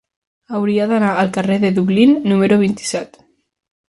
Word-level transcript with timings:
Hauria 0.59 0.87
d'anar 0.91 1.09
al 1.23 1.29
carrer 1.35 1.59
de 1.65 1.71
Dublín 1.77 2.17
número 2.33 2.59
vint-i-set. 2.65 3.23